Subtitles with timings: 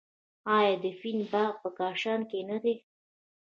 [0.57, 2.75] آیا د فین باغ په کاشان کې نه دی؟